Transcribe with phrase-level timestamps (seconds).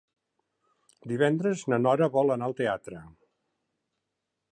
[1.11, 3.03] Divendres na Nora vol anar al teatre.